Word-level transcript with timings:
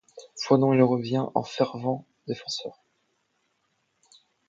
Foi 0.35 0.57
dont 0.57 0.73
il 0.73 0.79
devient 0.79 1.27
un 1.35 1.43
fervent 1.43 2.07
défenseur. 2.27 2.83